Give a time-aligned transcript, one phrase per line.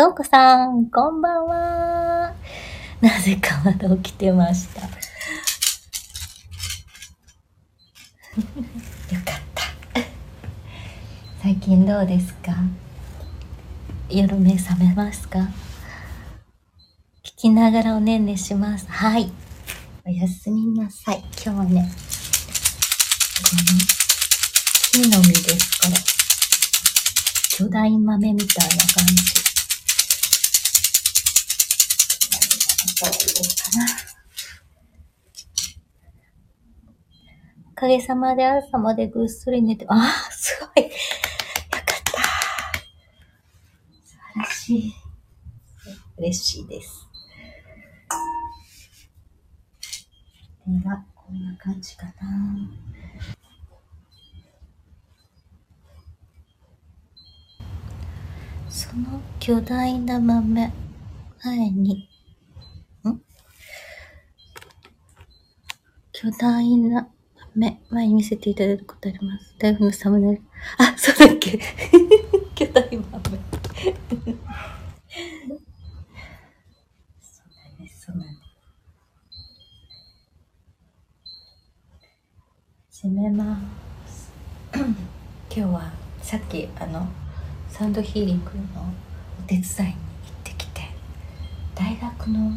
[0.00, 2.34] とうこさん、こんばんは。
[3.02, 4.80] なぜかまだ起きてました。
[4.88, 4.88] よ
[9.26, 9.62] かった。
[11.42, 12.54] 最近どうですか？
[14.08, 15.40] 夜目覚めますか？
[17.22, 18.86] 聞きながらおねんねします。
[18.88, 19.30] はい。
[20.06, 21.22] おやすみなさい。
[21.44, 21.92] 今日はね、
[24.92, 25.96] 木の実です、これ。
[27.50, 29.49] 巨大豆みたいな感じ。
[33.06, 33.86] かな。
[37.70, 40.84] おかげさまで朝までぐっすり寝て、ああ、すごい。
[40.84, 40.90] よ
[41.70, 41.92] かった。
[44.04, 44.94] 素晴らしい。
[46.18, 47.08] 嬉しいです。
[50.66, 52.12] では、こんな感じかな。
[58.68, 60.70] その巨大な豆、
[61.42, 62.09] 前に、
[66.22, 67.08] 巨大な
[67.54, 69.54] 豆、前に見せていただいたことあります。
[69.58, 70.42] 台風のサムネイル。
[70.76, 71.56] あ、そうだっけ
[72.54, 73.08] 巨大豆。
[77.22, 78.40] そうなんです、そうなんで
[82.90, 83.02] す。
[83.02, 83.58] 閉めま
[84.06, 84.30] す。
[84.74, 84.94] 今
[85.48, 87.08] 日はさっきあの
[87.70, 88.92] サウンドヒーリングの
[89.38, 89.64] お手伝いに行っ
[90.44, 90.82] てきて
[91.74, 92.52] 大学の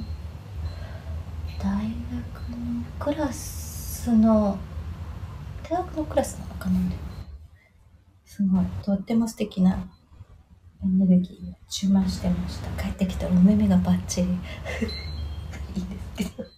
[3.04, 4.58] クラスの
[5.70, 6.80] 大学のクラスなのかな？
[8.24, 8.66] すごい。
[8.82, 9.90] とっても素敵な
[10.82, 12.82] エネルギーを充満してました。
[12.82, 14.28] 帰ってきたらお目目がバッチリ。
[15.76, 16.50] いいですけど。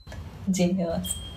[0.49, 1.34] じめます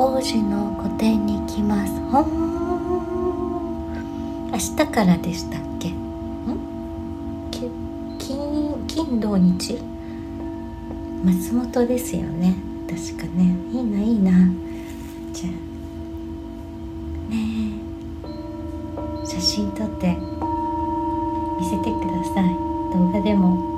[0.00, 1.92] 王子の個展に来ます。
[2.12, 2.24] ほん。
[4.52, 5.88] 明日からでしたっけ？
[5.88, 5.96] ん？
[7.50, 7.68] 金
[8.86, 9.76] 金土日？
[11.24, 12.54] 松本ですよね。
[12.88, 13.56] 確かね。
[13.72, 14.30] いいないいな。
[15.32, 15.52] じゃあ。
[17.32, 17.72] ね
[19.26, 20.16] 写真撮って
[21.58, 22.44] 見せてください。
[22.94, 23.77] 動画でも。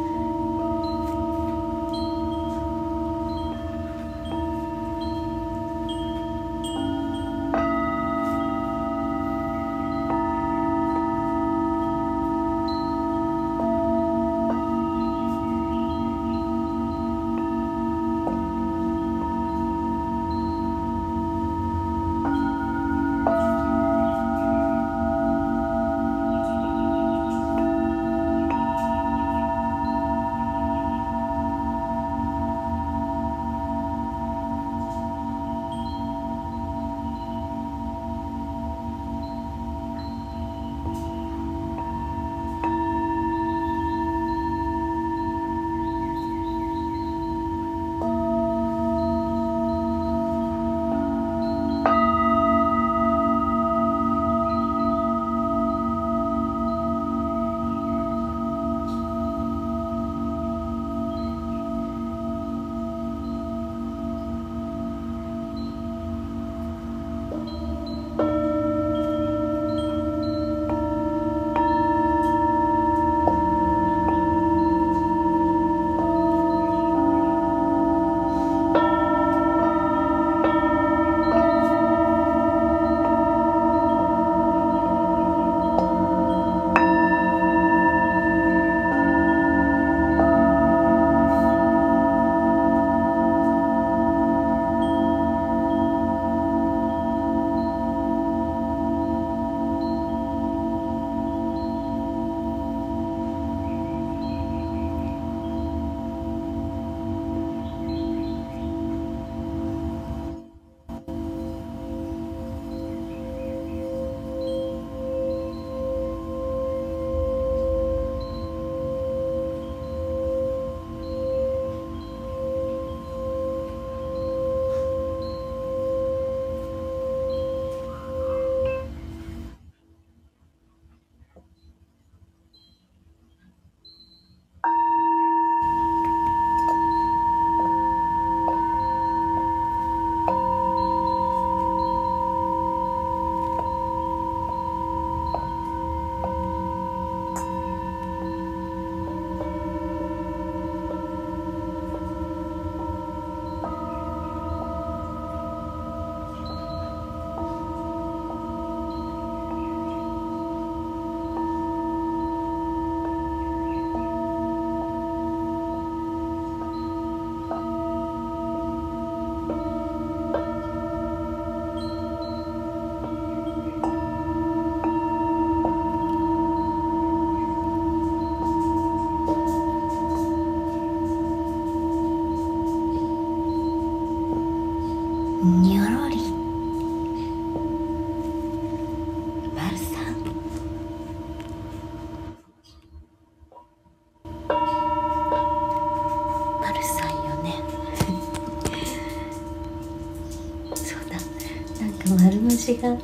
[202.77, 202.96] が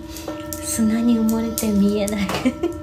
[0.50, 2.75] 砂に埋もれて見えない。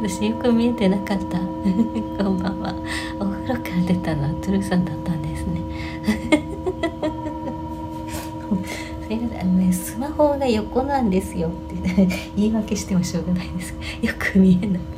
[0.00, 1.38] 私よく見えてなかった。
[2.22, 2.72] こんばんは。
[3.18, 5.60] お風呂から出たのはトゥルーさんだったんですね。
[9.08, 12.06] すいませんあのねスマホが横なんですよって
[12.36, 13.74] 言い訳してもしょうがないです。
[14.00, 14.97] よく見えない。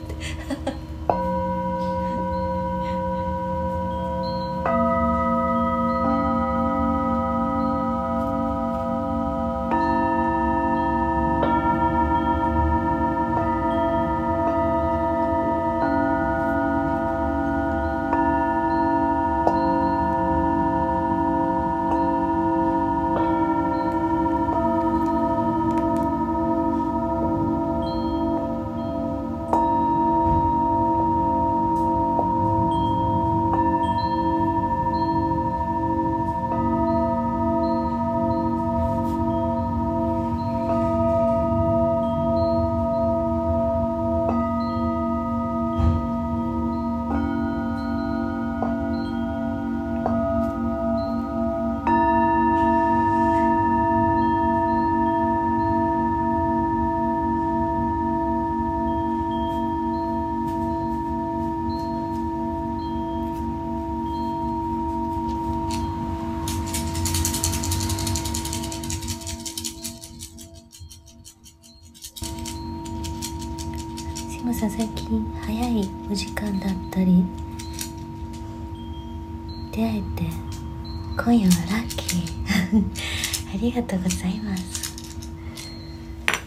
[83.60, 84.90] りがとうございます。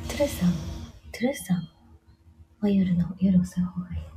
[0.07, 0.51] トゥルさん
[1.11, 1.69] トゥルさん
[2.59, 4.12] は夜の夜遅い方がいい。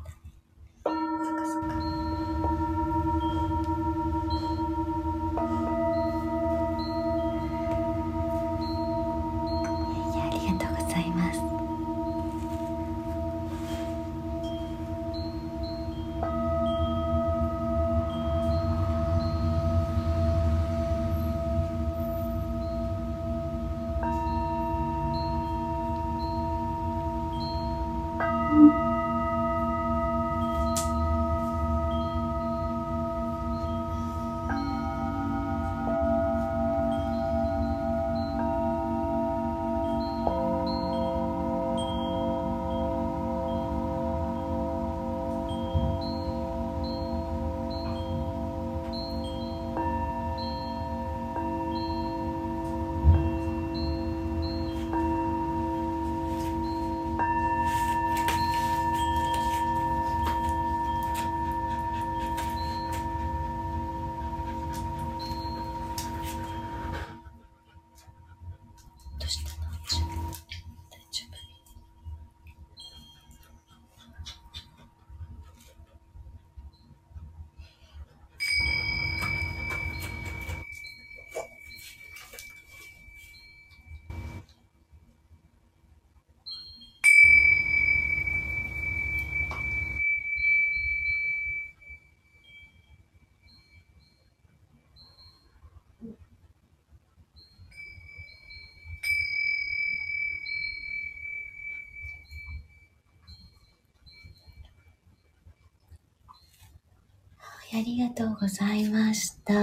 [107.77, 109.53] ありがとうございました。
[109.53, 109.61] えっ、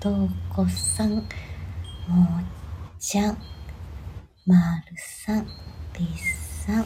[0.00, 1.24] と、とうこさん、もー
[2.98, 3.36] ちゃん、
[4.46, 4.56] ま
[4.90, 5.46] るさん、
[5.98, 6.08] り
[6.64, 6.84] さん、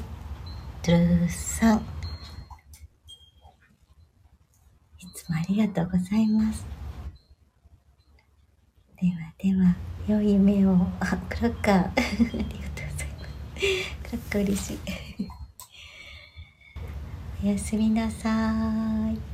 [0.83, 1.79] トゥルーさん。
[1.79, 1.83] い
[5.15, 6.67] つもありがとうございます。
[9.01, 9.77] ではでは、
[10.09, 10.75] 良い夢を。
[10.99, 11.75] あ、クラッカー。
[11.95, 13.61] ありがとうございます。
[14.03, 14.79] クラッカー嬉しい。
[17.47, 19.34] おやすみなさーい。